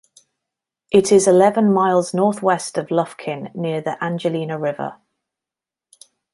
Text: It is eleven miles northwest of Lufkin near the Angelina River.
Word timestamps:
It 0.89 1.11
is 1.11 1.27
eleven 1.27 1.71
miles 1.71 2.11
northwest 2.11 2.75
of 2.79 2.87
Lufkin 2.87 3.53
near 3.53 3.81
the 3.81 4.03
Angelina 4.03 4.57
River. 4.57 4.95